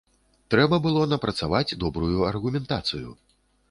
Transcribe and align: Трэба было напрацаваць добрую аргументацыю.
Трэба 0.53 0.79
было 0.85 1.03
напрацаваць 1.13 1.77
добрую 1.87 2.19
аргументацыю. 2.35 3.09